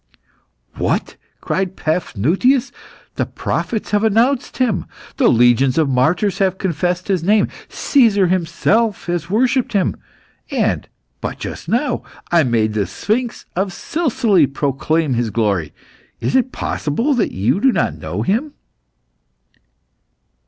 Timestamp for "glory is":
15.29-16.35